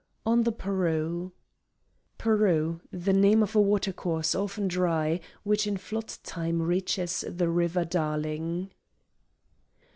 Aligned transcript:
On 0.25 0.41
the 0.41 0.51
Paroo 0.51 1.29
* 2.91 2.91
The 3.03 3.13
name 3.13 3.43
of 3.43 3.55
a 3.55 3.61
watercourse, 3.61 4.33
often 4.33 4.67
dry, 4.67 5.19
which 5.43 5.67
in 5.67 5.77
flood 5.77 6.07
time 6.23 6.59
reaches 6.63 7.23
the 7.29 7.49
river 7.49 7.85
Darling. 7.85 8.71